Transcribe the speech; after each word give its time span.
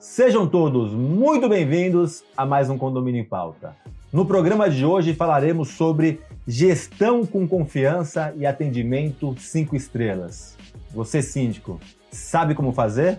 Sejam 0.00 0.48
todos 0.48 0.94
muito 0.94 1.46
bem-vindos 1.46 2.24
a 2.34 2.46
mais 2.46 2.70
um 2.70 2.78
Condomínio 2.78 3.20
em 3.20 3.24
Pauta. 3.24 3.76
No 4.10 4.24
programa 4.24 4.70
de 4.70 4.82
hoje 4.82 5.12
falaremos 5.12 5.72
sobre 5.72 6.22
gestão 6.48 7.26
com 7.26 7.46
confiança 7.46 8.32
e 8.34 8.46
atendimento 8.46 9.36
5 9.38 9.76
estrelas. 9.76 10.56
Você, 10.90 11.20
síndico, 11.20 11.78
sabe 12.10 12.54
como 12.54 12.72
fazer? 12.72 13.18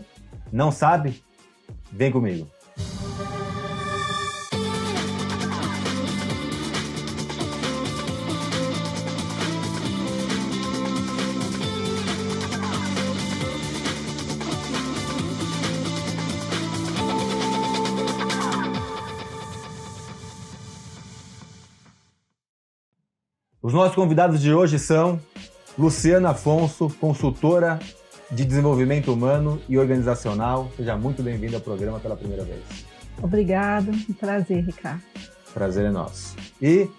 Não 0.51 0.71
sabe? 0.71 1.21
Vem 1.91 2.11
comigo. 2.11 2.47
Os 23.63 23.73
nossos 23.73 23.93
convidados 23.93 24.41
de 24.41 24.51
hoje 24.51 24.79
são 24.79 25.19
Luciana 25.77 26.31
Afonso, 26.31 26.89
consultora 26.99 27.77
de 28.31 28.43
desenvolvimento 28.43 29.13
humano 29.13 29.61
e 29.69 29.77
organizacional. 29.77 30.71
Seja 30.75 30.97
muito 30.97 31.21
bem-vinda 31.21 31.57
ao 31.57 31.61
programa 31.61 31.99
pela 31.99 32.17
primeira 32.17 32.43
vez. 32.43 32.63
Obrigado, 33.21 33.91
um 33.91 34.13
prazer, 34.13 34.65
Ricardo. 34.65 35.03
Prazer 35.53 35.85
é 35.85 35.91
nosso. 35.91 36.35
E 36.59 36.89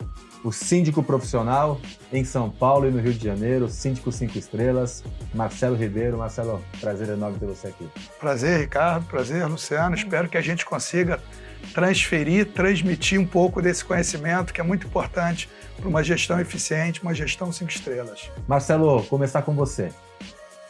o 0.44 0.50
síndico 0.50 1.02
profissional 1.02 1.80
em 2.12 2.24
São 2.24 2.50
Paulo 2.50 2.88
e 2.88 2.90
no 2.90 3.00
Rio 3.00 3.14
de 3.14 3.24
Janeiro, 3.24 3.68
síndico 3.68 4.10
cinco 4.10 4.36
estrelas, 4.38 5.04
Marcelo 5.34 5.76
Ribeiro. 5.76 6.18
Marcelo, 6.18 6.62
prazer 6.80 7.08
enorme 7.08 7.38
ter 7.38 7.46
você 7.46 7.68
aqui. 7.68 7.88
Prazer, 8.18 8.60
Ricardo. 8.60 9.06
Prazer, 9.06 9.46
Luciano. 9.46 9.94
Espero 9.94 10.28
que 10.28 10.36
a 10.36 10.40
gente 10.40 10.64
consiga 10.64 11.20
transferir, 11.72 12.46
transmitir 12.52 13.20
um 13.20 13.26
pouco 13.26 13.62
desse 13.62 13.84
conhecimento 13.84 14.52
que 14.52 14.60
é 14.60 14.64
muito 14.64 14.86
importante 14.86 15.48
para 15.76 15.88
uma 15.88 16.02
gestão 16.02 16.40
eficiente, 16.40 17.02
uma 17.02 17.14
gestão 17.14 17.52
cinco 17.52 17.70
estrelas. 17.70 18.30
Marcelo, 18.48 19.02
começar 19.04 19.42
com 19.42 19.54
você. 19.54 19.90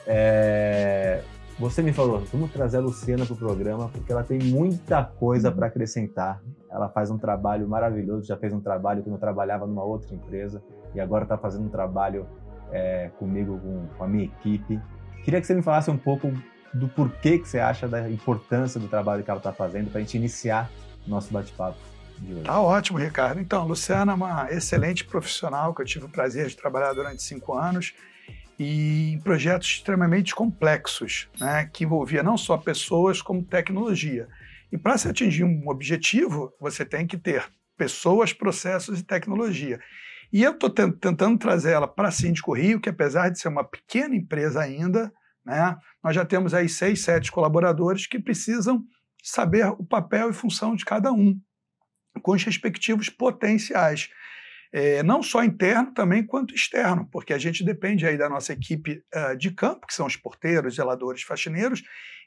É... 0.07 1.23
Você 1.63 1.81
me 1.81 1.93
falou, 1.93 2.19
vamos 2.33 2.51
trazer 2.51 2.79
a 2.79 2.81
Luciana 2.81 3.25
para 3.25 3.35
o 3.35 3.37
programa, 3.37 3.89
porque 3.89 4.11
ela 4.11 4.25
tem 4.25 4.37
muita 4.37 5.05
coisa 5.05 5.49
para 5.49 5.69
acrescentar. 5.69 6.43
Ela 6.69 6.89
faz 6.89 7.09
um 7.09 7.17
trabalho 7.17 7.69
maravilhoso, 7.69 8.27
já 8.27 8.37
fez 8.37 8.53
um 8.53 8.61
trabalho 8.61 9.01
quando 9.01 9.15
eu 9.15 9.21
trabalhava 9.21 9.65
numa 9.65 9.85
outra 9.85 10.13
empresa 10.13 10.61
e 10.93 11.01
agora 11.01 11.23
está 11.23 11.39
fazendo 11.39 11.67
um 11.67 11.69
trabalho 11.69 12.27
é, 12.73 13.13
comigo, 13.17 13.61
com, 13.61 13.87
com, 13.97 14.03
a 14.03 14.09
minha 14.09 14.25
equipe. 14.25 14.81
Queria 15.23 15.41
que 15.41 15.47
você 15.47 15.55
me 15.55 15.63
falasse 15.63 15.89
um 15.89 15.97
pouco 15.97 16.33
do 16.75 16.89
porquê 16.89 17.39
que 17.39 17.49
você 17.49 17.61
acha 17.61 17.87
da 17.87 18.11
importância 18.11 18.81
do 18.81 18.89
trabalho 18.89 19.23
que 19.23 19.31
ela 19.31 19.39
está 19.39 19.53
fazendo 19.53 19.89
para 19.89 20.01
a 20.01 20.03
gente 20.03 20.17
iniciar 20.17 20.69
nosso 21.07 21.33
bate-papo. 21.33 21.79
Tá 22.43 22.61
ótimo, 22.61 22.99
Ricardo. 22.99 23.41
Então, 23.41 23.69
Luciana 23.69 24.11
é 24.11 24.15
uma 24.17 24.51
excelente 24.51 25.05
profissional 25.05 25.73
que 25.73 25.81
eu 25.81 25.87
tive 25.87 26.07
o 26.07 26.09
prazer 26.09 26.49
de 26.49 26.57
trabalhar 26.57 26.93
durante 26.93 27.23
cinco 27.23 27.55
anos 27.55 27.95
e 28.63 29.13
em 29.13 29.21
projetos 29.21 29.69
extremamente 29.69 30.35
complexos, 30.35 31.29
né, 31.39 31.69
que 31.73 31.85
envolvia 31.85 32.23
não 32.23 32.37
só 32.37 32.57
pessoas 32.57 33.21
como 33.21 33.45
tecnologia. 33.45 34.29
E 34.71 34.79
para 34.79 34.97
se 34.97 35.09
atingir 35.09 35.45
um 35.45 35.69
objetivo, 35.69 36.53
você 36.61 36.85
tem 36.85 37.07
que 37.07 37.19
ter 37.19 37.45
pessoas, 37.77 38.33
processos 38.33 39.01
e 39.01 39.05
tecnologia. 39.05 39.81
E 40.33 40.43
eu 40.43 40.53
estou 40.53 40.71
tentando 40.71 41.37
trazer 41.37 41.73
ela 41.73 41.87
para 41.87 42.09
a 42.09 42.13
Síndico 42.13 42.55
Rio, 42.55 42.81
que 42.81 42.89
apesar 42.89 43.29
de 43.29 43.39
ser 43.39 43.49
uma 43.49 43.65
pequena 43.65 44.15
empresa 44.15 44.63
ainda, 44.63 45.13
né, 45.45 45.77
nós 46.03 46.15
já 46.15 46.25
temos 46.25 46.55
aí 46.55 46.69
seis, 46.69 47.03
sete 47.03 47.31
colaboradores 47.31 48.07
que 48.07 48.19
precisam 48.19 48.83
saber 49.23 49.67
o 49.67 49.85
papel 49.85 50.31
e 50.31 50.33
função 50.33 50.75
de 50.75 50.85
cada 50.85 51.13
um 51.13 51.39
com 52.23 52.33
os 52.33 52.45
respectivos 52.45 53.09
potenciais. 53.09 54.09
É, 54.73 55.03
não 55.03 55.23
só 55.23 55.45
interno 55.45 55.93
também 55.93 56.25
quanto 56.25 56.55
externo, 56.55 57.07
porque 57.13 57.35
a 57.35 57.39
gente 57.39 57.63
depende 57.63 58.07
aí 58.07 58.17
da 58.17 58.29
nossa 58.29 58.55
equipe 58.55 59.03
uh, 59.15 59.37
de 59.37 59.51
campo, 59.51 59.87
que 59.87 59.93
são 59.93 60.07
os 60.07 60.17
porteiros, 60.17 60.77
zeladores, 60.77 61.23
faxineiros, 61.23 61.83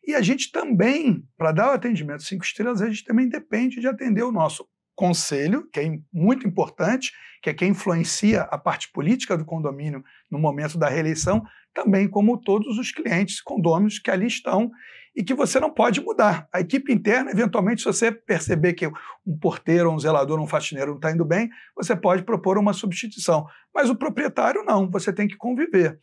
e 0.06 0.14
a 0.14 0.22
gente 0.22 0.52
também, 0.52 1.28
para 1.36 1.52
dar 1.52 1.72
o 1.72 1.74
atendimento 1.74 2.22
cinco 2.22 2.46
estrelas, 2.46 2.82
a 2.82 2.88
gente 2.88 3.04
também 3.04 3.28
depende 3.28 3.80
de 3.80 3.88
atender 3.88 4.22
o 4.22 4.32
nosso 4.32 4.68
conselho, 4.96 5.68
que 5.74 5.80
é 5.80 5.98
muito 6.14 6.48
importante, 6.48 7.12
que 7.42 7.50
é 7.50 7.54
quem 7.54 7.70
influencia 7.70 8.44
a 8.44 8.58
parte 8.58 8.92
política 8.92 9.36
do 9.38 9.44
condomínio 9.44 10.04
no 10.32 10.38
momento 10.38 10.78
da 10.78 10.88
reeleição, 10.88 11.44
também 11.74 12.08
como 12.08 12.40
todos 12.40 12.78
os 12.78 12.92
clientes, 12.92 13.42
condôminos 13.42 14.00
que 14.00 14.10
ali 14.10 14.28
estão 14.28 14.72
e 15.16 15.24
que 15.24 15.34
você 15.34 15.60
não 15.60 15.72
pode 15.72 16.02
mudar. 16.02 16.48
A 16.52 16.60
equipe 16.60 16.92
interna, 16.92 17.32
eventualmente, 17.32 17.82
se 17.82 17.88
você 17.88 18.12
perceber 18.12 18.74
que 18.74 18.88
um 19.26 19.38
porteiro, 19.40 19.90
um 19.90 19.98
zelador, 19.98 20.40
um 20.40 20.48
faxineiro 20.48 20.92
não 20.92 20.98
está 20.98 21.12
indo 21.12 21.24
bem, 21.24 21.50
você 21.76 21.96
pode 21.96 22.24
propor 22.24 22.58
uma 22.58 22.74
substituição. 22.74 23.46
Mas 23.74 23.90
o 23.90 23.96
proprietário 23.96 24.64
não, 24.66 24.90
você 24.90 25.14
tem 25.14 25.28
que 25.28 25.38
conviver. 25.38 25.98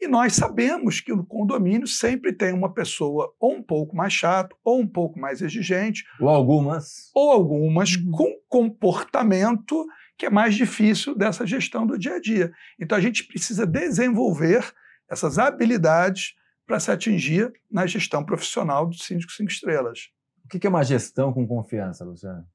E 0.00 0.06
nós 0.06 0.34
sabemos 0.34 1.00
que 1.00 1.14
no 1.14 1.24
condomínio 1.24 1.86
sempre 1.86 2.32
tem 2.32 2.52
uma 2.52 2.72
pessoa 2.72 3.32
ou 3.40 3.54
um 3.54 3.62
pouco 3.62 3.96
mais 3.96 4.12
chata, 4.12 4.54
ou 4.62 4.80
um 4.80 4.86
pouco 4.86 5.18
mais 5.18 5.40
exigente. 5.40 6.04
Ou 6.20 6.28
algumas. 6.28 7.10
Ou 7.14 7.30
algumas 7.30 7.94
uhum. 7.94 8.10
com 8.10 8.36
comportamento 8.48 9.86
que 10.18 10.26
é 10.26 10.30
mais 10.30 10.54
difícil 10.54 11.14
dessa 11.16 11.46
gestão 11.46 11.86
do 11.86 11.98
dia 11.98 12.16
a 12.16 12.20
dia. 12.20 12.52
Então 12.80 12.96
a 12.96 13.00
gente 13.00 13.24
precisa 13.24 13.66
desenvolver 13.66 14.70
essas 15.10 15.38
habilidades 15.38 16.34
para 16.66 16.80
se 16.80 16.90
atingir 16.90 17.52
na 17.70 17.86
gestão 17.86 18.24
profissional 18.24 18.86
do 18.86 18.96
síndico 18.96 19.32
cinco 19.32 19.50
estrelas. 19.50 20.10
O 20.44 20.48
que 20.48 20.66
é 20.66 20.70
uma 20.70 20.82
gestão 20.82 21.32
com 21.32 21.46
confiança, 21.46 22.04
Luciana? 22.04 22.46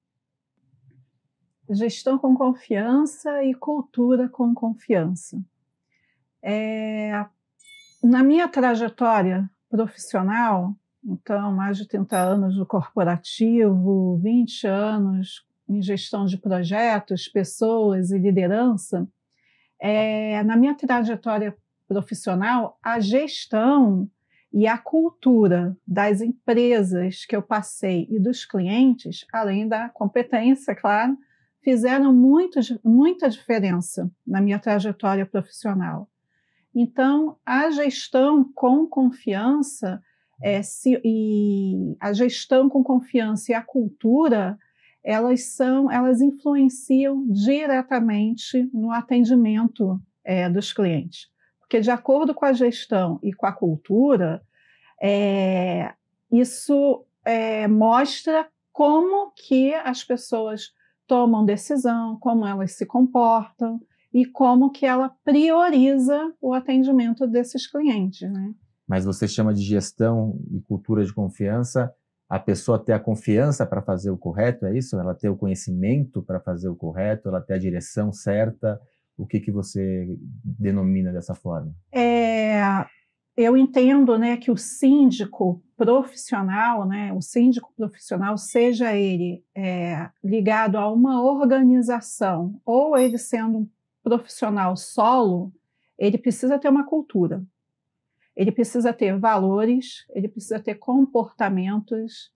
Gestão 1.70 2.18
com 2.18 2.36
confiança 2.36 3.44
e 3.44 3.54
cultura 3.54 4.28
com 4.28 4.54
confiança. 4.54 5.42
É, 6.44 7.26
na 8.04 8.24
minha 8.24 8.48
trajetória 8.48 9.50
profissional, 9.70 10.76
então, 11.04 11.52
mais 11.54 11.78
de 11.78 11.88
30 11.88 12.18
anos 12.18 12.58
no 12.58 12.66
corporativo, 12.66 14.18
20 14.22 14.68
anos 14.68 15.46
em 15.68 15.82
gestão 15.82 16.26
de 16.26 16.38
projetos, 16.38 17.28
pessoas 17.28 18.12
e 18.12 18.18
liderança, 18.18 19.08
é, 19.80 20.44
na 20.44 20.56
minha 20.56 20.76
trajetória 20.76 21.56
profissional, 21.92 22.80
a 22.82 23.02
gestão 23.02 24.10
e 24.54 24.66
a 24.66 24.78
cultura 24.78 25.76
das 25.86 26.22
empresas 26.22 27.26
que 27.26 27.36
eu 27.36 27.42
passei 27.42 28.08
e 28.10 28.18
dos 28.18 28.46
clientes, 28.46 29.26
além 29.32 29.68
da 29.68 29.90
competência, 29.90 30.74
claro, 30.74 31.18
fizeram 31.62 32.14
muito, 32.14 32.60
muita 32.82 33.30
diferença 33.30 34.10
na 34.26 34.40
minha 34.40 34.58
trajetória 34.58 35.26
profissional. 35.26 36.10
Então, 36.74 37.38
a 37.46 37.70
gestão 37.72 38.50
com 38.56 38.88
confiança 38.88 40.02
é, 40.42 40.62
se, 40.64 41.00
e 41.04 41.96
a 42.00 42.14
gestão 42.14 42.70
com 42.70 42.82
confiança 42.82 43.52
e 43.52 43.56
a 43.56 43.62
cultura 43.62 44.58
elas 45.04 45.44
são 45.46 45.92
elas 45.92 46.22
influenciam 46.22 47.28
diretamente 47.28 48.70
no 48.74 48.92
atendimento 48.92 50.00
é, 50.24 50.50
dos 50.50 50.72
clientes 50.72 51.31
porque, 51.72 51.80
de 51.80 51.90
acordo 51.90 52.36
com 52.36 52.44
a 52.44 52.52
gestão 52.52 53.18
e 53.24 53.32
com 53.32 53.46
a 53.46 53.54
cultura, 53.54 54.42
é, 55.02 55.94
isso 56.30 57.06
é, 57.24 57.66
mostra 57.66 58.46
como 58.74 59.32
que 59.32 59.74
as 59.76 60.04
pessoas 60.04 60.74
tomam 61.08 61.46
decisão, 61.46 62.18
como 62.20 62.46
elas 62.46 62.74
se 62.74 62.86
comportam 62.86 63.80
e 64.14 64.26
como 64.26 64.70
que 64.70 64.86
ela 64.86 65.16
prioriza 65.24 66.34
o 66.42 66.54
atendimento 66.54 67.26
desses 67.26 67.66
clientes. 67.66 68.30
Né? 68.30 68.54
Mas 68.86 69.06
você 69.06 69.26
chama 69.26 69.54
de 69.54 69.62
gestão 69.62 70.38
e 70.52 70.60
cultura 70.60 71.06
de 71.06 71.14
confiança 71.14 71.90
a 72.30 72.40
pessoa 72.40 72.80
ter 72.80 72.92
a 72.92 73.00
confiança 73.00 73.66
para 73.66 73.82
fazer 73.82 74.10
o 74.10 74.18
correto, 74.18 74.66
é 74.66 74.78
isso? 74.78 75.00
Ela 75.00 75.14
ter 75.14 75.30
o 75.30 75.38
conhecimento 75.38 76.22
para 76.22 76.40
fazer 76.42 76.68
o 76.68 76.76
correto, 76.76 77.30
ela 77.30 77.42
ter 77.42 77.54
a 77.54 77.58
direção 77.58 78.12
certa, 78.12 78.80
o 79.22 79.28
que, 79.28 79.40
que 79.40 79.52
você 79.52 80.18
denomina 80.44 81.14
dessa 81.14 81.36
forma? 81.36 81.76
É, 81.94 82.60
eu 83.38 83.56
entendo 83.56 84.18
né, 84.18 84.36
que 84.36 84.50
o 84.50 84.58
síndico 84.58 85.64
profissional, 85.78 86.88
né, 86.88 87.14
o 87.14 87.22
síndico 87.22 87.72
profissional, 87.78 88.36
seja 88.36 88.96
ele 88.96 89.44
é, 89.56 90.10
ligado 90.24 90.78
a 90.78 90.92
uma 90.92 91.22
organização 91.24 92.60
ou 92.66 92.98
ele 92.98 93.20
sendo 93.20 93.60
um 93.60 93.70
profissional 94.04 94.76
solo, 94.76 95.54
ele 96.00 96.18
precisa 96.18 96.58
ter 96.58 96.70
uma 96.70 96.86
cultura. 96.86 97.46
Ele 98.36 98.52
precisa 98.52 98.92
ter 98.92 99.20
valores, 99.20 100.06
ele 100.10 100.28
precisa 100.28 100.60
ter 100.60 100.76
comportamentos, 100.76 102.32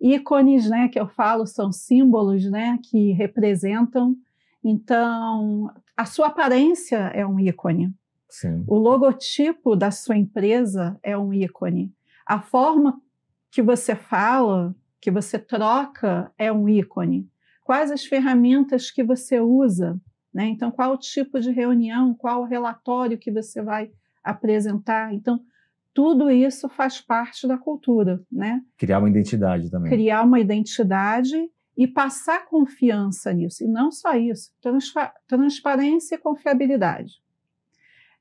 ícones, 0.00 0.70
né, 0.70 0.88
que 0.88 0.98
eu 0.98 1.06
falo, 1.06 1.46
são 1.46 1.70
símbolos, 1.70 2.50
né, 2.50 2.78
que 2.82 3.12
representam. 3.12 4.16
Então, 4.62 5.72
a 5.96 6.04
sua 6.04 6.28
aparência 6.28 6.96
é 7.14 7.26
um 7.26 7.38
ícone. 7.38 7.94
Sim. 8.28 8.64
O 8.66 8.76
logotipo 8.76 9.74
da 9.74 9.90
sua 9.90 10.16
empresa 10.16 10.98
é 11.02 11.16
um 11.16 11.32
ícone. 11.32 11.92
A 12.26 12.40
forma 12.40 13.00
que 13.50 13.62
você 13.62 13.94
fala 13.94 14.74
que 15.00 15.10
você 15.10 15.38
troca 15.38 16.30
é 16.38 16.52
um 16.52 16.68
ícone. 16.68 17.28
Quais 17.64 17.90
as 17.90 18.04
ferramentas 18.04 18.90
que 18.90 19.02
você 19.02 19.40
usa? 19.40 20.00
Né? 20.32 20.46
Então, 20.46 20.70
qual 20.70 20.92
o 20.92 20.98
tipo 20.98 21.40
de 21.40 21.50
reunião, 21.50 22.14
qual 22.14 22.42
o 22.42 22.46
relatório 22.46 23.18
que 23.18 23.32
você 23.32 23.62
vai 23.62 23.90
apresentar? 24.22 25.12
Então, 25.12 25.40
tudo 25.92 26.30
isso 26.30 26.68
faz 26.68 27.00
parte 27.00 27.48
da 27.48 27.58
cultura, 27.58 28.22
né? 28.30 28.62
Criar 28.78 29.00
uma 29.00 29.08
identidade 29.08 29.70
também. 29.70 29.90
Criar 29.90 30.22
uma 30.22 30.38
identidade 30.38 31.50
e 31.76 31.86
passar 31.86 32.46
confiança 32.46 33.32
nisso. 33.32 33.64
E 33.64 33.66
não 33.66 33.90
só 33.90 34.14
isso, 34.14 34.52
transpa 34.60 35.12
transparência 35.26 36.14
e 36.14 36.18
confiabilidade. 36.18 37.22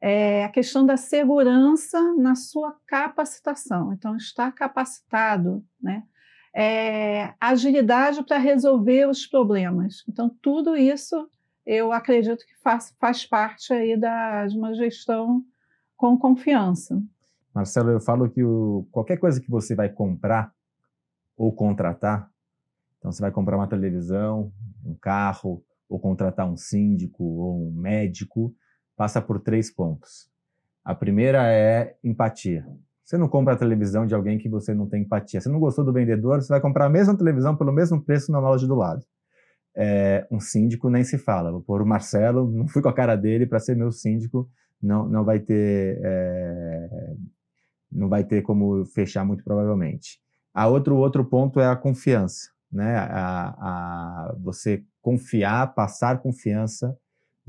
É 0.01 0.45
a 0.45 0.49
questão 0.49 0.85
da 0.85 0.95
segurança 0.95 1.99
na 2.15 2.35
sua 2.35 2.75
capacitação. 2.87 3.91
Então, 3.91 4.15
estar 4.15 4.51
capacitado, 4.53 5.63
né? 5.81 6.03
É, 6.55 7.33
agilidade 7.39 8.23
para 8.23 8.37
resolver 8.37 9.07
os 9.07 9.27
problemas. 9.27 10.03
Então, 10.07 10.29
tudo 10.41 10.75
isso 10.75 11.29
eu 11.65 11.91
acredito 11.91 12.45
que 12.45 12.55
faz, 12.63 12.95
faz 12.99 13.25
parte 13.25 13.71
aí 13.73 13.95
da, 13.95 14.47
de 14.47 14.57
uma 14.57 14.73
gestão 14.73 15.43
com 15.95 16.17
confiança. 16.17 16.99
Marcelo, 17.53 17.91
eu 17.91 17.99
falo 17.99 18.29
que 18.29 18.43
o, 18.43 18.87
qualquer 18.89 19.17
coisa 19.17 19.39
que 19.39 19.51
você 19.51 19.75
vai 19.75 19.89
comprar 19.89 20.51
ou 21.37 21.53
contratar, 21.53 22.31
então 22.99 23.11
você 23.11 23.21
vai 23.21 23.31
comprar 23.31 23.57
uma 23.57 23.67
televisão, 23.67 24.51
um 24.85 24.93
carro, 24.93 25.63
ou 25.89 25.99
contratar 25.99 26.47
um 26.47 26.55
síndico 26.55 27.23
ou 27.23 27.67
um 27.67 27.71
médico, 27.71 28.53
passa 28.95 29.19
por 29.21 29.39
três 29.39 29.73
pontos. 29.73 30.29
A 30.85 30.93
primeira 30.93 31.51
é 31.51 31.95
empatia. 32.03 32.65
Você 33.03 33.17
não 33.17 33.27
compra 33.27 33.55
a 33.55 33.57
televisão 33.57 34.05
de 34.05 34.13
alguém 34.13 34.37
que 34.37 34.47
você 34.47 34.73
não 34.73 34.87
tem 34.87 35.01
empatia. 35.01 35.41
Você 35.41 35.49
não 35.49 35.59
gostou 35.59 35.83
do 35.83 35.91
vendedor, 35.91 36.41
você 36.41 36.49
vai 36.49 36.61
comprar 36.61 36.85
a 36.85 36.89
mesma 36.89 37.17
televisão 37.17 37.55
pelo 37.55 37.71
mesmo 37.71 37.99
preço 37.99 38.31
na 38.31 38.39
loja 38.39 38.67
do 38.67 38.75
lado. 38.75 39.03
É, 39.75 40.27
um 40.29 40.39
síndico 40.39 40.89
nem 40.89 41.03
se 41.03 41.17
fala. 41.17 41.51
Vou 41.51 41.61
pôr 41.61 41.81
o 41.81 41.87
Marcelo, 41.87 42.51
não 42.51 42.67
fui 42.67 42.81
com 42.81 42.89
a 42.89 42.93
cara 42.93 43.15
dele 43.15 43.47
para 43.47 43.59
ser 43.59 43.75
meu 43.75 43.91
síndico, 43.91 44.47
não, 44.81 45.07
não 45.07 45.23
vai 45.23 45.39
ter 45.39 45.99
é, 46.03 47.15
não 47.91 48.07
vai 48.07 48.23
ter 48.23 48.43
como 48.43 48.85
fechar 48.85 49.25
muito 49.25 49.43
provavelmente. 49.43 50.19
A 50.53 50.67
outro 50.67 50.95
outro 50.97 51.25
ponto 51.25 51.59
é 51.59 51.67
a 51.67 51.75
confiança, 51.75 52.49
né? 52.71 52.97
A, 52.97 53.55
a 54.29 54.35
você 54.39 54.83
confiar, 55.01 55.73
passar 55.73 56.21
confiança 56.21 56.95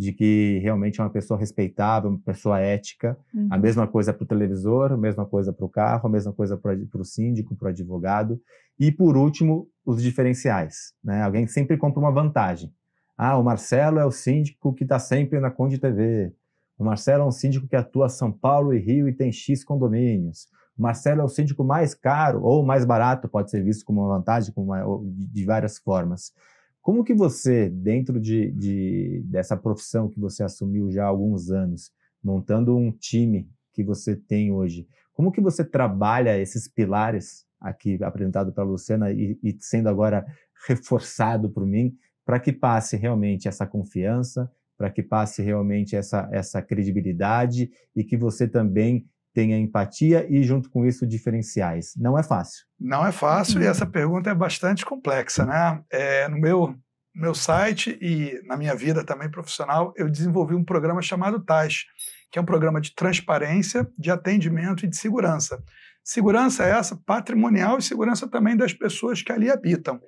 de 0.00 0.12
que 0.12 0.58
realmente 0.62 0.98
é 0.98 1.04
uma 1.04 1.10
pessoa 1.10 1.38
respeitável, 1.38 2.08
uma 2.08 2.18
pessoa 2.20 2.58
ética. 2.58 3.18
Uhum. 3.34 3.48
A 3.50 3.58
mesma 3.58 3.86
coisa 3.86 4.14
para 4.14 4.24
o 4.24 4.26
televisor, 4.26 4.92
a 4.92 4.96
mesma 4.96 5.26
coisa 5.26 5.52
para 5.52 5.66
o 5.66 5.68
carro, 5.68 6.08
a 6.08 6.10
mesma 6.10 6.32
coisa 6.32 6.56
para 6.56 6.74
o 6.94 7.04
síndico, 7.04 7.54
para 7.54 7.66
o 7.66 7.68
advogado. 7.68 8.40
E 8.78 8.90
por 8.90 9.14
último, 9.14 9.68
os 9.84 10.02
diferenciais. 10.02 10.94
Né? 11.04 11.22
Alguém 11.22 11.46
sempre 11.46 11.76
compra 11.76 12.00
uma 12.00 12.10
vantagem. 12.10 12.72
Ah, 13.14 13.36
o 13.36 13.44
Marcelo 13.44 13.98
é 13.98 14.04
o 14.06 14.10
síndico 14.10 14.72
que 14.72 14.84
está 14.84 14.98
sempre 14.98 15.38
na 15.38 15.50
Conde 15.50 15.76
TV. 15.76 16.32
O 16.78 16.84
Marcelo 16.84 17.24
é 17.24 17.26
um 17.26 17.30
síndico 17.30 17.68
que 17.68 17.76
atua 17.76 18.08
São 18.08 18.32
Paulo 18.32 18.72
e 18.72 18.78
Rio 18.78 19.06
e 19.06 19.12
tem 19.12 19.30
X 19.30 19.62
condomínios. 19.62 20.46
Marcelo 20.80 21.20
é 21.20 21.24
o 21.24 21.28
síndico 21.28 21.62
mais 21.62 21.94
caro 21.94 22.42
ou 22.42 22.64
mais 22.64 22.84
barato, 22.84 23.28
pode 23.28 23.50
ser 23.50 23.62
visto 23.62 23.84
como 23.84 24.00
uma 24.00 24.16
vantagem 24.16 24.52
como 24.52 24.72
uma, 24.72 24.82
de 25.04 25.44
várias 25.44 25.78
formas. 25.78 26.32
Como 26.80 27.04
que 27.04 27.14
você, 27.14 27.68
dentro 27.68 28.18
de, 28.18 28.50
de, 28.52 29.22
dessa 29.26 29.56
profissão 29.56 30.08
que 30.08 30.18
você 30.18 30.42
assumiu 30.42 30.90
já 30.90 31.04
há 31.04 31.08
alguns 31.08 31.50
anos, 31.50 31.92
montando 32.22 32.76
um 32.76 32.90
time 32.90 33.48
que 33.72 33.84
você 33.84 34.16
tem 34.16 34.50
hoje, 34.50 34.86
como 35.12 35.30
que 35.30 35.40
você 35.40 35.62
trabalha 35.64 36.38
esses 36.38 36.66
pilares 36.66 37.44
aqui 37.60 38.02
apresentado 38.02 38.52
pela 38.52 38.66
Luciana 38.66 39.12
e, 39.12 39.38
e 39.42 39.54
sendo 39.60 39.88
agora 39.88 40.24
reforçado 40.66 41.50
por 41.50 41.66
mim, 41.66 41.94
para 42.24 42.40
que 42.40 42.52
passe 42.52 42.96
realmente 42.96 43.48
essa 43.48 43.66
confiança, 43.66 44.50
para 44.78 44.90
que 44.90 45.02
passe 45.02 45.42
realmente 45.42 45.94
essa, 45.94 46.26
essa 46.32 46.62
credibilidade 46.62 47.70
e 47.94 48.02
que 48.02 48.16
você 48.16 48.48
também 48.48 49.06
tenha 49.32 49.58
empatia 49.58 50.26
e, 50.28 50.42
junto 50.42 50.70
com 50.70 50.84
isso, 50.84 51.06
diferenciais. 51.06 51.94
Não 51.96 52.18
é 52.18 52.22
fácil. 52.22 52.64
Não 52.78 53.06
é 53.06 53.12
fácil 53.12 53.62
e 53.62 53.66
essa 53.66 53.86
pergunta 53.86 54.30
é 54.30 54.34
bastante 54.34 54.84
complexa. 54.84 55.44
Né? 55.44 55.82
É, 55.90 56.28
no 56.28 56.38
meu, 56.38 56.74
meu 57.14 57.34
site 57.34 57.98
e 58.00 58.40
na 58.44 58.56
minha 58.56 58.74
vida 58.74 59.04
também 59.04 59.30
profissional, 59.30 59.92
eu 59.96 60.10
desenvolvi 60.10 60.54
um 60.54 60.64
programa 60.64 61.02
chamado 61.02 61.44
TAS, 61.44 61.84
que 62.30 62.38
é 62.38 62.42
um 62.42 62.46
programa 62.46 62.80
de 62.80 62.94
transparência, 62.94 63.88
de 63.98 64.10
atendimento 64.10 64.84
e 64.84 64.88
de 64.88 64.96
segurança. 64.96 65.62
Segurança 66.02 66.64
é 66.64 66.70
essa 66.70 66.96
patrimonial 67.06 67.78
e 67.78 67.82
segurança 67.82 68.28
também 68.28 68.56
das 68.56 68.72
pessoas 68.72 69.22
que 69.22 69.32
ali 69.32 69.50
habitam. 69.50 70.00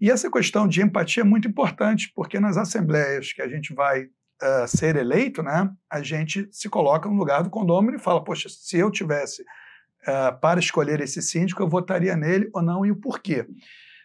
E 0.00 0.10
essa 0.10 0.30
questão 0.30 0.66
de 0.66 0.82
empatia 0.82 1.22
é 1.22 1.24
muito 1.24 1.48
importante, 1.48 2.10
porque 2.14 2.40
nas 2.40 2.56
assembleias 2.56 3.32
que 3.32 3.42
a 3.42 3.48
gente 3.48 3.74
vai 3.74 4.06
uh, 4.44 4.68
ser 4.68 4.96
eleito, 4.96 5.42
né, 5.42 5.70
a 5.90 6.02
gente 6.02 6.46
se 6.52 6.68
coloca 6.68 7.08
no 7.08 7.16
lugar 7.16 7.42
do 7.42 7.50
condômino 7.50 7.96
e 7.96 8.00
fala: 8.00 8.22
poxa, 8.22 8.48
se 8.48 8.78
eu 8.78 8.90
tivesse 8.90 9.42
uh, 9.42 10.38
para 10.40 10.60
escolher 10.60 11.00
esse 11.00 11.22
síndico, 11.22 11.62
eu 11.62 11.68
votaria 11.68 12.16
nele 12.16 12.50
ou 12.52 12.62
não 12.62 12.84
e 12.84 12.90
o 12.90 12.96
porquê. 12.96 13.46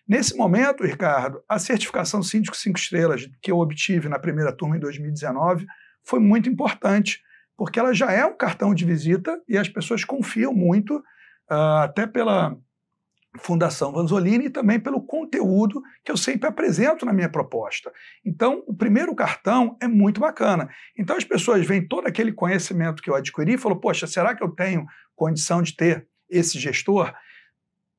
Nesse 0.07 0.36
momento, 0.36 0.83
Ricardo, 0.83 1.39
a 1.47 1.59
certificação 1.59 2.24
Síndico 2.24 2.57
5 2.57 2.80
Estrelas 2.80 3.30
que 3.39 3.51
eu 3.51 3.59
obtive 3.59 4.09
na 4.09 4.18
primeira 4.18 4.51
turma 4.51 4.75
em 4.75 4.80
2019 4.80 5.68
foi 6.03 6.19
muito 6.19 6.50
importante, 6.50 7.21
porque 7.56 7.80
ela 7.80 7.94
já 7.94 8.12
é 8.12 8.25
um 8.25 8.36
cartão 8.36 8.74
de 8.74 8.86
visita 8.86 9.39
e 9.47 9.56
as 9.56 9.69
pessoas 9.69 10.03
confiam 10.03 10.51
muito, 10.51 10.97
uh, 11.51 11.83
até 11.83 12.07
pela 12.07 12.57
Fundação 13.38 13.92
Vanzolini 13.92 14.46
e 14.46 14.50
também 14.50 14.80
pelo 14.80 15.02
conteúdo 15.02 15.81
que 16.04 16.12
eu 16.12 16.18
sempre 16.18 16.48
apresento 16.48 17.06
na 17.06 17.14
minha 17.14 17.30
proposta. 17.30 17.92
Então, 18.26 18.64
o 18.66 18.74
primeiro 18.74 19.14
cartão 19.16 19.78
é 19.80 19.88
muito 19.88 20.20
bacana. 20.20 20.68
Então, 20.98 21.16
as 21.16 21.24
pessoas 21.24 21.66
veem 21.66 21.88
todo 21.88 22.08
aquele 22.08 22.34
conhecimento 22.34 23.04
que 23.04 23.10
eu 23.10 23.16
adquiri 23.16 23.54
e 23.54 23.58
falam: 23.58 23.80
Poxa, 23.80 24.08
será 24.08 24.36
que 24.36 24.44
eu 24.44 24.50
tenho 24.50 24.86
condição 25.16 25.62
de 25.62 25.76
ter 25.76 26.08
esse 26.28 26.58
gestor? 26.58 27.14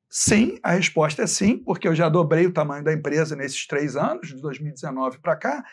Sim, 0.09 0.57
a 0.61 0.71
resposta 0.71 1.23
é 1.23 1.27
sim, 1.27 1.57
porque 1.57 1.87
eu 1.87 1.95
já 1.95 2.09
dobrei 2.09 2.45
o 2.45 2.51
tamanho 2.51 2.83
da 2.83 2.91
empresa 2.91 3.33
nesses 3.33 3.65
três 3.65 3.95
anos, 3.95 4.27
de 4.27 4.41
2019 4.41 5.19
para 5.19 5.37
cá. 5.37 5.63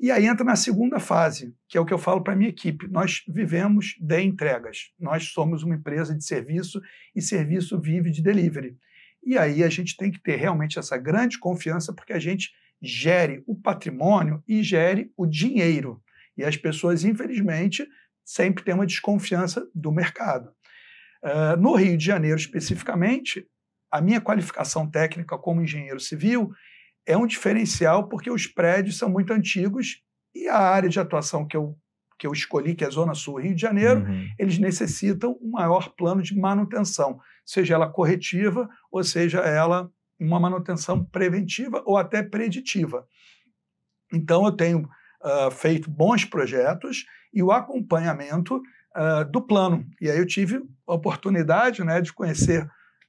E 0.00 0.10
aí 0.10 0.26
entra 0.26 0.44
na 0.44 0.56
segunda 0.56 0.98
fase, 0.98 1.54
que 1.68 1.78
é 1.78 1.80
o 1.80 1.84
que 1.84 1.94
eu 1.94 1.98
falo 1.98 2.20
para 2.20 2.32
a 2.32 2.36
minha 2.36 2.50
equipe. 2.50 2.88
Nós 2.88 3.22
vivemos 3.28 3.94
de 4.00 4.20
entregas. 4.20 4.90
Nós 4.98 5.28
somos 5.28 5.62
uma 5.62 5.76
empresa 5.76 6.12
de 6.12 6.24
serviço 6.24 6.80
e 7.14 7.22
serviço 7.22 7.80
vive 7.80 8.10
de 8.10 8.20
delivery. 8.20 8.76
E 9.24 9.38
aí 9.38 9.62
a 9.64 9.68
gente 9.68 9.96
tem 9.96 10.10
que 10.10 10.20
ter 10.20 10.36
realmente 10.36 10.78
essa 10.78 10.96
grande 10.96 11.38
confiança 11.38 11.92
porque 11.92 12.12
a 12.12 12.18
gente 12.18 12.50
gere 12.80 13.42
o 13.46 13.58
patrimônio 13.58 14.42
e 14.46 14.62
gere 14.62 15.10
o 15.16 15.26
dinheiro. 15.26 16.02
E 16.36 16.44
as 16.44 16.56
pessoas, 16.56 17.04
infelizmente, 17.04 17.86
sempre 18.24 18.64
têm 18.64 18.74
uma 18.74 18.86
desconfiança 18.86 19.66
do 19.74 19.90
mercado. 19.90 20.50
Uh, 21.22 21.56
no 21.58 21.74
Rio 21.74 21.96
de 21.96 22.04
Janeiro, 22.04 22.38
especificamente, 22.38 23.46
a 23.90 24.00
minha 24.00 24.20
qualificação 24.20 24.90
técnica 24.90 25.38
como 25.38 25.62
engenheiro 25.62 26.00
civil 26.00 26.52
é 27.06 27.16
um 27.16 27.26
diferencial 27.26 28.08
porque 28.08 28.30
os 28.30 28.46
prédios 28.46 28.98
são 28.98 29.08
muito 29.08 29.32
antigos 29.32 30.02
e 30.34 30.48
a 30.48 30.58
área 30.58 30.88
de 30.88 30.98
atuação 30.98 31.46
que 31.46 31.56
eu 31.56 31.78
que 32.24 32.26
eu 32.26 32.32
escolhi, 32.32 32.74
que 32.74 32.82
é 32.82 32.86
a 32.86 32.90
Zona 32.90 33.14
Sul 33.14 33.38
Rio 33.38 33.54
de 33.54 33.60
Janeiro, 33.60 34.00
uhum. 34.00 34.28
eles 34.38 34.58
necessitam 34.58 35.38
um 35.42 35.50
maior 35.50 35.90
plano 35.90 36.22
de 36.22 36.34
manutenção, 36.34 37.20
seja 37.44 37.74
ela 37.74 37.86
corretiva 37.86 38.66
ou 38.90 39.04
seja 39.04 39.40
ela 39.40 39.90
uma 40.18 40.40
manutenção 40.40 41.04
preventiva 41.04 41.82
ou 41.84 41.98
até 41.98 42.22
preditiva. 42.22 43.06
Então, 44.10 44.46
eu 44.46 44.52
tenho 44.52 44.88
uh, 45.22 45.50
feito 45.50 45.90
bons 45.90 46.24
projetos 46.24 47.04
e 47.30 47.42
o 47.42 47.52
acompanhamento 47.52 48.56
uh, 48.56 49.30
do 49.30 49.42
plano. 49.42 49.86
E 50.00 50.08
aí 50.08 50.16
eu 50.16 50.26
tive 50.26 50.62
a 50.88 50.94
oportunidade 50.94 51.84
né, 51.84 52.00
de 52.00 52.10
conhecer 52.10 52.66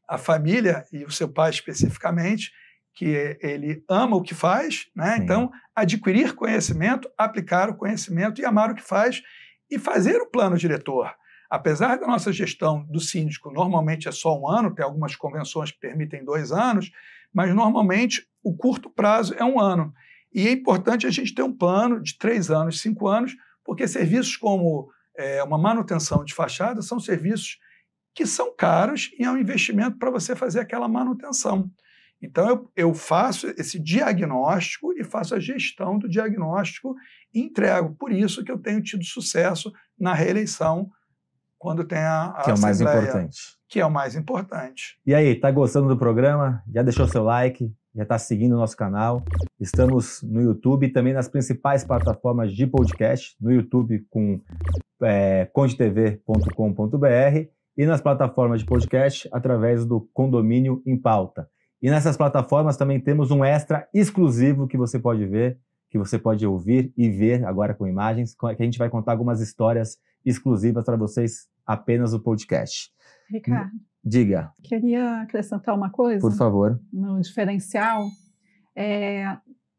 a 0.10 0.18
família 0.18 0.84
e 0.92 1.06
o 1.06 1.12
seu 1.12 1.30
pai 1.30 1.52
especificamente, 1.52 2.52
que 2.96 3.38
ele 3.42 3.84
ama 3.90 4.16
o 4.16 4.22
que 4.22 4.34
faz, 4.34 4.88
né? 4.96 5.18
Então, 5.20 5.52
adquirir 5.76 6.34
conhecimento, 6.34 7.10
aplicar 7.18 7.70
o 7.70 7.76
conhecimento 7.76 8.40
e 8.40 8.46
amar 8.46 8.72
o 8.72 8.76
que 8.76 8.82
faz 8.82 9.22
e 9.70 9.78
fazer 9.78 10.22
o 10.22 10.30
plano 10.30 10.58
diretor. 10.58 11.14
Apesar 11.50 11.98
da 11.98 12.08
nossa 12.08 12.32
gestão 12.32 12.86
do 12.90 13.00
síndico 13.00 13.52
normalmente 13.52 14.08
é 14.08 14.12
só 14.12 14.40
um 14.40 14.50
ano, 14.50 14.74
tem 14.74 14.84
algumas 14.84 15.16
convenções 15.16 15.72
que 15.72 15.80
permitem 15.80 16.24
dois 16.24 16.52
anos, 16.52 16.90
mas 17.34 17.54
normalmente 17.54 18.26
o 18.42 18.56
curto 18.56 18.90
prazo 18.90 19.36
é 19.38 19.44
um 19.44 19.60
ano. 19.60 19.94
E 20.34 20.48
é 20.48 20.52
importante 20.52 21.06
a 21.06 21.12
gente 21.12 21.36
ter 21.36 21.44
um 21.44 21.56
plano 21.56 22.02
de 22.02 22.18
três 22.18 22.50
anos, 22.50 22.80
cinco 22.80 23.08
anos, 23.08 23.36
porque 23.64 23.88
serviços 23.88 24.38
como 24.38 24.90
é, 25.18 25.44
uma 25.44 25.58
manutenção 25.58 26.24
de 26.24 26.34
fachada 26.34 26.82
são 26.82 27.00
serviços 27.00 27.58
que 28.14 28.26
são 28.26 28.56
caros 28.56 29.12
e 29.20 29.26
é 29.26 29.30
um 29.30 29.38
investimento 29.38 29.98
para 29.98 30.10
você 30.10 30.36
fazer 30.36 30.62
aquela 30.62 30.88
manutenção. 30.88 31.70
Então, 32.22 32.48
eu, 32.48 32.72
eu 32.76 32.94
faço 32.94 33.48
esse 33.58 33.80
diagnóstico 33.80 34.94
e 34.94 35.04
faço 35.04 35.36
a 35.36 35.40
gestão 35.40 35.98
do 35.98 36.10
diagnóstico 36.10 36.96
e 37.34 37.42
entrego. 37.42 37.96
Por 37.96 38.12
isso 38.12 38.44
que 38.44 38.52
eu 38.52 38.58
tenho 38.58 38.82
tido 38.82 39.04
sucesso 39.04 39.72
na 40.00 40.14
reeleição 40.14 40.90
quando 41.58 41.84
tem 41.84 42.00
a, 42.00 42.26
a 42.28 42.44
que 42.44 42.52
é 42.52 42.54
o 42.54 42.60
mais 42.60 42.82
importante. 42.82 43.38
Que 43.68 43.80
é 43.80 43.86
o 43.86 43.92
mais 43.92 44.16
importante. 44.16 44.98
E 45.06 45.14
aí, 45.14 45.36
tá 45.36 45.52
gostando 45.52 45.88
do 45.88 45.98
programa? 45.98 46.64
Já 46.74 46.84
deixou 46.84 47.08
seu 47.08 47.24
like? 47.24 47.74
Já 47.96 48.04
está 48.04 48.20
seguindo 48.20 48.54
o 48.54 48.58
nosso 48.58 48.76
canal? 48.76 49.24
Estamos 49.60 50.22
no 50.22 50.42
YouTube 50.42 50.86
e 50.86 50.92
também 50.92 51.14
nas 51.14 51.30
principais 51.30 51.84
plataformas 51.84 52.54
de 52.54 52.68
podcast, 52.68 53.36
no 53.40 53.52
YouTube 53.52 54.06
com 54.10 54.42
é, 55.02 55.46
condetv.com.br 55.46 57.06
e 57.78 57.86
nas 57.86 58.02
plataformas 58.02 58.60
de 58.60 58.66
podcast 58.66 59.30
através 59.32 59.86
do 59.86 60.02
Condomínio 60.14 60.84
em 60.86 60.98
Pauta. 60.98 61.50
E 61.82 61.90
nessas 61.90 62.18
plataformas 62.18 62.78
também 62.78 63.00
temos 63.00 63.32
um 63.32 63.44
extra 63.44 63.88
exclusivo 63.94 64.68
que 64.68 64.78
você 64.78 65.00
pode 65.00 65.26
ver, 65.26 65.60
que 65.90 65.98
você 65.98 66.18
pode 66.18 66.46
ouvir 66.46 66.94
e 66.98 67.10
ver 67.10 67.46
agora 67.46 67.74
com 67.74 67.88
imagens, 67.88 68.36
que 68.36 68.46
a 68.46 68.66
gente 68.66 68.78
vai 68.78 68.90
contar 68.90 69.12
algumas 69.12 69.42
histórias 69.42 69.98
exclusivas 70.26 70.84
para 70.84 70.98
vocês 70.98 71.48
apenas 71.66 72.14
no 72.14 72.20
podcast. 72.20 72.92
Ricardo. 73.30 73.72
Diga. 74.04 74.52
Queria 74.64 75.22
acrescentar 75.22 75.76
uma 75.76 75.90
coisa. 75.90 76.22
Por 76.22 76.36
favor. 76.36 76.80
No 76.94 77.20
diferencial. 77.20 78.08
É, 78.76 79.38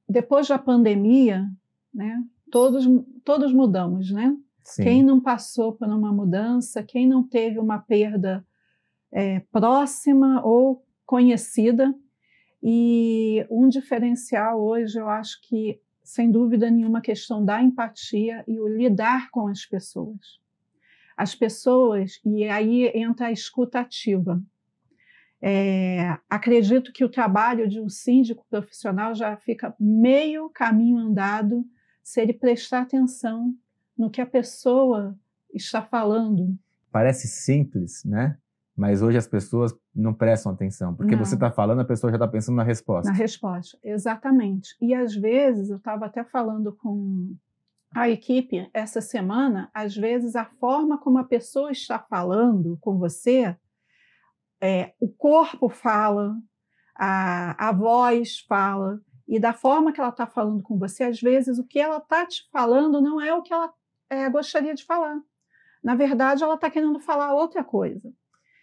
depois 0.08 0.48
da 0.48 0.58
pandemia, 0.58 1.46
né, 1.94 2.22
todos, 2.50 2.86
todos 3.24 3.52
mudamos, 3.52 4.10
né? 4.10 4.36
Sim. 4.64 4.82
Quem 4.82 5.02
não 5.02 5.20
passou 5.20 5.72
por 5.72 5.86
uma 5.86 6.12
mudança, 6.12 6.82
quem 6.82 7.06
não 7.06 7.22
teve 7.22 7.58
uma 7.58 7.78
perda 7.78 8.44
é, 9.12 9.40
próxima 9.52 10.44
ou 10.44 10.84
conhecida. 11.06 11.94
E 12.62 13.46
um 13.48 13.68
diferencial 13.68 14.60
hoje, 14.60 14.98
eu 14.98 15.08
acho 15.08 15.40
que, 15.42 15.80
sem 16.02 16.30
dúvida 16.30 16.70
nenhuma, 16.70 16.98
a 16.98 17.02
questão 17.02 17.44
da 17.44 17.62
empatia 17.62 18.44
e 18.46 18.58
o 18.58 18.66
lidar 18.66 19.30
com 19.30 19.46
as 19.46 19.64
pessoas. 19.64 20.40
As 21.16 21.34
pessoas, 21.34 22.20
e 22.24 22.44
aí 22.44 22.90
entra 22.94 23.28
a 23.28 23.32
escuta 23.32 23.80
ativa. 23.80 24.42
É, 25.40 26.18
acredito 26.28 26.92
que 26.92 27.04
o 27.04 27.08
trabalho 27.08 27.68
de 27.68 27.80
um 27.80 27.88
síndico 27.88 28.44
profissional 28.50 29.14
já 29.14 29.36
fica 29.36 29.74
meio 29.78 30.50
caminho 30.50 30.98
andado 30.98 31.64
se 32.02 32.20
ele 32.20 32.32
prestar 32.32 32.82
atenção 32.82 33.54
no 33.96 34.10
que 34.10 34.20
a 34.20 34.26
pessoa 34.26 35.18
está 35.54 35.82
falando. 35.82 36.58
Parece 36.90 37.28
simples, 37.28 38.04
né? 38.04 38.38
Mas 38.76 39.00
hoje 39.00 39.16
as 39.16 39.26
pessoas 39.26 39.74
não 39.94 40.12
prestam 40.12 40.52
atenção, 40.52 40.94
porque 40.94 41.16
não. 41.16 41.24
você 41.24 41.34
está 41.34 41.50
falando, 41.50 41.80
a 41.80 41.84
pessoa 41.84 42.10
já 42.10 42.16
está 42.16 42.28
pensando 42.28 42.56
na 42.56 42.62
resposta. 42.62 43.10
Na 43.10 43.16
resposta, 43.16 43.78
exatamente. 43.82 44.76
E 44.80 44.94
às 44.94 45.14
vezes, 45.14 45.70
eu 45.70 45.78
estava 45.78 46.04
até 46.04 46.22
falando 46.22 46.72
com 46.74 47.34
a 47.94 48.10
equipe 48.10 48.68
essa 48.74 49.00
semana, 49.00 49.70
às 49.72 49.96
vezes 49.96 50.36
a 50.36 50.44
forma 50.44 50.98
como 50.98 51.18
a 51.18 51.24
pessoa 51.24 51.70
está 51.70 51.98
falando 51.98 52.76
com 52.82 52.98
você, 52.98 53.56
é, 54.60 54.92
o 55.00 55.08
corpo 55.08 55.70
fala, 55.70 56.36
a, 56.94 57.68
a 57.68 57.72
voz 57.72 58.40
fala, 58.40 59.00
e 59.26 59.40
da 59.40 59.54
forma 59.54 59.92
que 59.92 60.00
ela 60.00 60.10
está 60.10 60.26
falando 60.26 60.62
com 60.62 60.78
você, 60.78 61.04
às 61.04 61.20
vezes 61.20 61.58
o 61.58 61.64
que 61.64 61.78
ela 61.78 61.96
está 61.96 62.26
te 62.26 62.46
falando 62.52 63.00
não 63.00 63.20
é 63.20 63.32
o 63.32 63.42
que 63.42 63.52
ela 63.52 63.72
é, 64.10 64.28
gostaria 64.28 64.74
de 64.74 64.84
falar. 64.84 65.18
Na 65.82 65.94
verdade, 65.94 66.42
ela 66.42 66.54
está 66.54 66.70
querendo 66.70 67.00
falar 67.00 67.34
outra 67.34 67.64
coisa. 67.64 68.12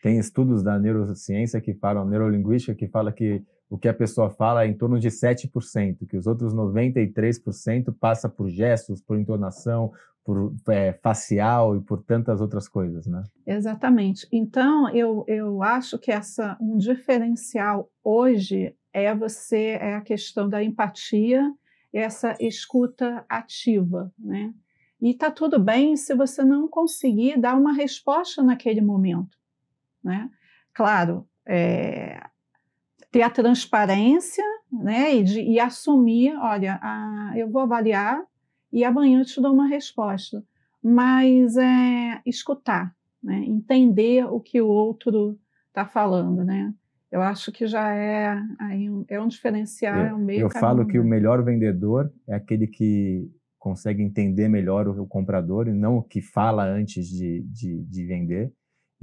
Tem 0.04 0.20
estudos 0.20 0.62
da 0.62 0.78
neurociência 0.78 1.62
que 1.62 1.74
falam, 1.74 2.04
neurolinguística, 2.04 2.76
que 2.76 2.90
fala 2.90 3.10
que 3.10 3.42
o 3.70 3.78
que 3.78 3.88
a 3.88 3.94
pessoa 3.94 4.30
fala 4.30 4.66
é 4.66 4.68
em 4.68 4.74
torno 4.74 5.00
de 5.00 5.08
7%, 5.08 6.06
que 6.06 6.18
os 6.18 6.28
outros 6.28 6.54
93% 6.54 7.96
passa 7.98 8.28
por 8.28 8.50
gestos, 8.50 9.02
por 9.02 9.18
entonação, 9.18 9.94
por 10.22 10.54
é, 10.68 10.92
facial 11.02 11.78
e 11.78 11.80
por 11.80 12.04
tantas 12.04 12.42
outras 12.42 12.68
coisas, 12.68 13.08
né? 13.08 13.24
Exatamente. 13.48 14.28
Então, 14.30 14.90
eu, 14.90 15.24
eu 15.26 15.64
acho 15.64 15.98
que 15.98 16.12
essa 16.12 16.58
um 16.60 16.78
diferencial 16.78 17.90
hoje 18.04 18.76
é 18.92 19.16
você 19.16 19.78
é 19.80 19.96
a 19.96 20.02
questão 20.02 20.50
da 20.50 20.62
empatia, 20.62 21.50
essa 21.94 22.36
escuta 22.42 23.24
ativa, 23.30 24.12
né? 24.20 24.54
E 25.02 25.12
está 25.12 25.32
tudo 25.32 25.58
bem 25.60 25.96
se 25.96 26.14
você 26.14 26.44
não 26.44 26.68
conseguir 26.68 27.40
dar 27.40 27.56
uma 27.56 27.72
resposta 27.72 28.44
naquele 28.44 28.82
momento. 28.82 29.42
Né? 30.04 30.30
Claro, 30.74 31.28
é, 31.46 32.20
ter 33.12 33.22
a 33.22 33.30
transparência 33.30 34.44
né, 34.72 35.16
e, 35.16 35.24
de, 35.24 35.42
e 35.42 35.60
assumir: 35.60 36.36
olha, 36.38 36.80
a, 36.82 37.34
eu 37.36 37.50
vou 37.50 37.62
avaliar 37.62 38.22
e 38.72 38.84
amanhã 38.84 39.20
eu 39.20 39.26
te 39.26 39.40
dou 39.40 39.54
uma 39.54 39.68
resposta. 39.68 40.44
Mas 40.82 41.56
é, 41.56 42.22
escutar, 42.26 42.94
né, 43.24 43.44
entender 43.46 44.26
o 44.26 44.40
que 44.40 44.60
o 44.60 44.68
outro 44.68 45.40
está 45.68 45.86
falando. 45.86 46.44
Né? 46.44 46.74
Eu 47.12 47.22
acho 47.22 47.52
que 47.52 47.68
já 47.68 47.94
é, 47.94 48.36
aí 48.60 48.90
um, 48.90 49.06
é 49.08 49.22
um 49.22 49.28
diferencial, 49.28 50.00
eu, 50.00 50.06
é 50.06 50.14
um 50.14 50.18
meio 50.18 50.42
Eu 50.42 50.50
falo 50.50 50.86
que 50.86 51.00
o 51.00 51.06
melhor 51.06 51.44
vendedor 51.44 52.12
é 52.28 52.36
aquele 52.36 52.68
que 52.68 53.32
consegue 53.60 54.04
entender 54.04 54.50
melhor 54.50 54.88
o, 54.88 55.04
o 55.04 55.08
comprador 55.08 55.68
e 55.68 55.74
não 55.74 55.98
o 55.98 56.04
que 56.04 56.22
fala 56.22 56.66
antes 56.66 57.08
de, 57.08 57.44
de, 57.44 57.84
de, 57.84 58.06
vender. 58.06 58.52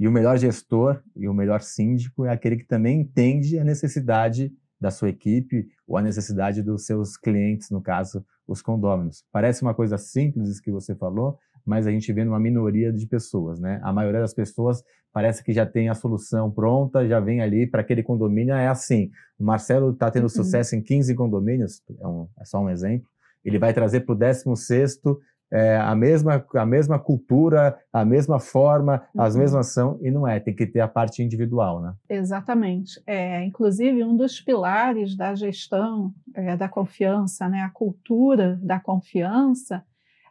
E 0.01 0.07
o 0.07 0.11
melhor 0.11 0.35
gestor 0.35 0.99
e 1.15 1.27
o 1.27 1.33
melhor 1.33 1.61
síndico 1.61 2.25
é 2.25 2.31
aquele 2.31 2.55
que 2.55 2.65
também 2.65 3.01
entende 3.01 3.59
a 3.59 3.63
necessidade 3.63 4.51
da 4.79 4.89
sua 4.89 5.09
equipe 5.09 5.67
ou 5.87 5.95
a 5.95 6.01
necessidade 6.01 6.63
dos 6.63 6.87
seus 6.87 7.15
clientes, 7.15 7.69
no 7.69 7.83
caso, 7.83 8.25
os 8.47 8.63
condôminos. 8.63 9.23
Parece 9.31 9.61
uma 9.61 9.75
coisa 9.75 9.99
simples 9.99 10.49
isso 10.49 10.63
que 10.63 10.71
você 10.71 10.95
falou, 10.95 11.37
mas 11.63 11.85
a 11.85 11.91
gente 11.91 12.11
vê 12.11 12.25
numa 12.25 12.39
minoria 12.39 12.91
de 12.91 13.05
pessoas, 13.05 13.59
né? 13.59 13.79
A 13.83 13.93
maioria 13.93 14.21
das 14.21 14.33
pessoas 14.33 14.83
parece 15.13 15.43
que 15.43 15.53
já 15.53 15.67
tem 15.67 15.87
a 15.87 15.93
solução 15.93 16.49
pronta, 16.49 17.07
já 17.07 17.19
vem 17.19 17.39
ali 17.39 17.67
para 17.67 17.81
aquele 17.81 18.01
condomínio, 18.01 18.55
é 18.55 18.67
assim. 18.67 19.11
O 19.37 19.43
Marcelo 19.43 19.91
está 19.91 20.09
tendo 20.09 20.23
uhum. 20.23 20.29
sucesso 20.29 20.75
em 20.75 20.81
15 20.81 21.13
condomínios, 21.13 21.79
é, 21.99 22.07
um, 22.07 22.27
é 22.39 22.45
só 22.45 22.59
um 22.59 22.71
exemplo, 22.71 23.07
ele 23.45 23.59
vai 23.59 23.71
trazer 23.71 23.99
para 23.99 24.13
o 24.13 24.17
16 24.17 24.99
é, 25.51 25.77
a, 25.77 25.93
mesma, 25.93 26.45
a 26.55 26.65
mesma 26.65 26.97
cultura, 26.97 27.77
a 27.91 28.05
mesma 28.05 28.39
forma, 28.39 29.03
uhum. 29.13 29.21
as 29.21 29.35
mesmas 29.35 29.67
são, 29.67 29.99
e 30.01 30.09
não 30.09 30.27
é, 30.27 30.39
tem 30.39 30.55
que 30.55 30.65
ter 30.65 30.79
a 30.79 30.87
parte 30.87 31.21
individual, 31.21 31.81
né? 31.81 31.93
Exatamente. 32.09 33.01
É, 33.05 33.43
inclusive, 33.43 34.03
um 34.03 34.15
dos 34.15 34.39
pilares 34.39 35.15
da 35.15 35.35
gestão 35.35 36.13
é, 36.33 36.55
da 36.55 36.69
confiança, 36.69 37.49
né, 37.49 37.61
a 37.61 37.69
cultura 37.69 38.57
da 38.63 38.79
confiança, 38.79 39.83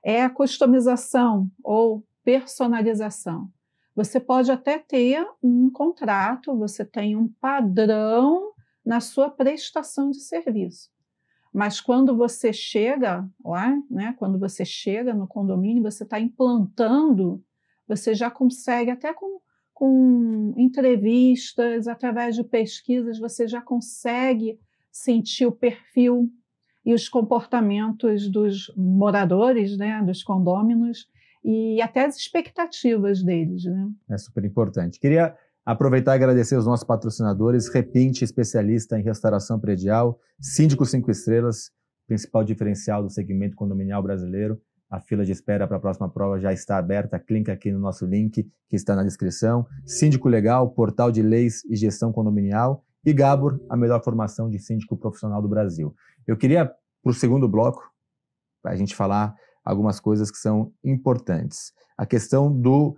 é 0.03 0.23
a 0.23 0.31
customização 0.31 1.51
ou 1.63 2.03
personalização. 2.25 3.49
Você 3.95 4.19
pode 4.19 4.51
até 4.51 4.79
ter 4.79 5.27
um 5.43 5.71
contrato, 5.71 6.57
você 6.57 6.85
tem 6.85 7.17
um 7.17 7.29
padrão 7.41 8.53
na 8.85 9.01
sua 9.01 9.29
prestação 9.29 10.11
de 10.11 10.21
serviço. 10.21 10.91
Mas 11.53 11.81
quando 11.81 12.17
você 12.17 12.53
chega 12.53 13.29
lá, 13.45 13.77
né, 13.91 14.15
quando 14.19 14.39
você 14.39 14.65
chega 14.65 15.13
no 15.13 15.27
condomínio, 15.27 15.83
você 15.83 16.05
está 16.05 16.21
implantando, 16.21 17.43
você 17.89 18.15
já 18.15 18.31
consegue, 18.31 18.91
até 18.91 19.13
com, 19.13 19.41
com 19.75 20.55
entrevistas, 20.57 21.89
através 21.89 22.37
de 22.37 22.45
pesquisas, 22.45 23.19
você 23.19 23.49
já 23.49 23.61
consegue 23.61 24.61
sentir 24.93 25.47
o 25.47 25.53
perfil 25.53 26.31
e 26.85 26.95
os 26.95 27.09
comportamentos 27.09 28.29
dos 28.29 28.73
moradores, 28.77 29.77
né, 29.77 30.03
dos 30.03 30.23
condôminos, 30.23 31.09
e 31.45 31.81
até 31.83 32.05
as 32.05 32.17
expectativas 32.17 33.23
deles. 33.23 33.65
Né? 33.65 33.91
É 34.11 34.19
super 34.19 34.45
importante. 34.45 35.01
Queria 35.01 35.37
Aproveitar 35.65 36.13
e 36.13 36.17
agradecer 36.17 36.57
os 36.57 36.67
nossos 36.67 36.85
patrocinadores, 36.85 37.69
Repinte, 37.69 38.25
especialista 38.25 38.99
em 38.99 39.03
restauração 39.03 39.61
predial, 39.61 40.19
Síndico 40.41 40.87
5 40.87 41.11
Estrelas, 41.11 41.71
principal 42.07 42.43
diferencial 42.43 43.03
do 43.03 43.11
segmento 43.11 43.55
condominial 43.55 44.03
brasileiro. 44.03 44.61
A 44.91 44.99
fila 44.99 45.25
de 45.25 45.31
espera 45.31 45.69
para 45.69 45.77
a 45.77 45.81
próxima 45.81 46.09
prova 46.09 46.41
já 46.41 46.53
está 46.53 46.77
aberta. 46.77 47.19
Clique 47.21 47.51
aqui 47.51 47.71
no 47.71 47.79
nosso 47.79 48.05
link 48.05 48.43
que 48.69 48.75
está 48.77 48.97
na 48.97 49.05
descrição. 49.05 49.65
Síndico 49.85 50.29
Legal, 50.29 50.69
portal 50.71 51.13
de 51.13 51.23
leis 51.23 51.65
e 51.67 51.77
gestão 51.77 52.11
condominial. 52.11 52.85
E 53.05 53.13
Gabor, 53.13 53.61
a 53.71 53.77
melhor 53.77 54.03
formação 54.03 54.51
de 54.51 54.59
síndico 54.59 54.97
profissional 54.97 55.41
do 55.41 55.49
Brasil. 55.49 55.95
Eu 56.27 56.37
queria, 56.37 56.67
para 56.67 57.11
o 57.11 57.15
segundo 57.15 57.49
bloco, 57.49 57.83
a 58.65 58.75
gente 58.75 58.97
falar 58.97 59.35
algumas 59.65 60.01
coisas 60.01 60.31
que 60.31 60.39
são 60.39 60.73
importantes. 60.83 61.73
A 61.97 62.05
questão 62.05 62.53
do 62.53 62.97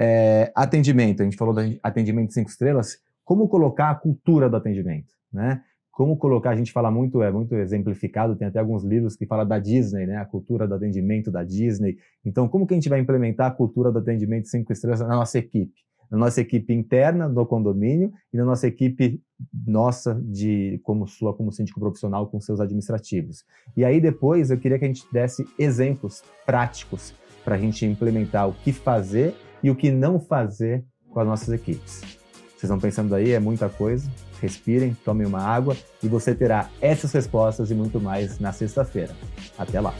é, 0.00 0.52
atendimento, 0.54 1.22
a 1.22 1.24
gente 1.24 1.36
falou 1.36 1.52
de 1.52 1.80
atendimento 1.82 2.32
cinco 2.32 2.48
estrelas, 2.48 2.98
como 3.24 3.48
colocar 3.48 3.90
a 3.90 3.94
cultura 3.96 4.48
do 4.48 4.56
atendimento, 4.56 5.12
né? 5.32 5.60
Como 5.90 6.16
colocar, 6.16 6.50
a 6.50 6.56
gente 6.56 6.70
fala 6.70 6.88
muito, 6.88 7.20
é 7.20 7.32
muito 7.32 7.56
exemplificado, 7.56 8.36
tem 8.36 8.46
até 8.46 8.60
alguns 8.60 8.84
livros 8.84 9.16
que 9.16 9.26
falam 9.26 9.44
da 9.44 9.58
Disney, 9.58 10.06
né? 10.06 10.16
A 10.18 10.24
cultura 10.24 10.68
do 10.68 10.74
atendimento 10.74 11.32
da 11.32 11.42
Disney. 11.42 11.98
Então, 12.24 12.48
como 12.48 12.64
que 12.64 12.74
a 12.74 12.76
gente 12.76 12.88
vai 12.88 13.00
implementar 13.00 13.48
a 13.48 13.50
cultura 13.50 13.90
do 13.90 13.98
atendimento 13.98 14.46
cinco 14.46 14.72
estrelas 14.72 15.00
na 15.00 15.08
nossa 15.08 15.36
equipe? 15.36 15.74
Na 16.08 16.16
nossa 16.16 16.40
equipe 16.40 16.72
interna 16.72 17.28
do 17.28 17.44
condomínio 17.44 18.12
e 18.32 18.36
na 18.36 18.44
nossa 18.44 18.68
equipe 18.68 19.20
nossa 19.66 20.14
de 20.24 20.80
como 20.84 21.08
sua 21.08 21.34
como 21.34 21.50
síndico 21.50 21.80
profissional 21.80 22.28
com 22.28 22.40
seus 22.40 22.60
administrativos. 22.60 23.44
E 23.76 23.84
aí 23.84 24.00
depois 24.00 24.52
eu 24.52 24.58
queria 24.58 24.78
que 24.78 24.84
a 24.84 24.88
gente 24.88 25.04
desse 25.12 25.44
exemplos 25.58 26.22
práticos 26.46 27.12
para 27.44 27.56
a 27.56 27.58
gente 27.58 27.84
implementar 27.84 28.48
o 28.48 28.54
que 28.54 28.72
fazer 28.72 29.34
e 29.62 29.70
o 29.70 29.76
que 29.76 29.90
não 29.90 30.20
fazer 30.20 30.84
com 31.10 31.20
as 31.20 31.26
nossas 31.26 31.48
equipes. 31.48 32.00
Vocês 32.00 32.64
estão 32.64 32.78
pensando 32.78 33.14
aí, 33.14 33.32
é 33.32 33.38
muita 33.38 33.68
coisa. 33.68 34.10
Respirem, 34.40 34.96
tomem 35.04 35.26
uma 35.26 35.40
água 35.40 35.76
e 36.02 36.08
você 36.08 36.34
terá 36.34 36.68
essas 36.80 37.12
respostas 37.12 37.70
e 37.70 37.74
muito 37.74 38.00
mais 38.00 38.38
na 38.38 38.52
sexta-feira. 38.52 39.14
Até 39.56 39.80
lá! 39.80 39.94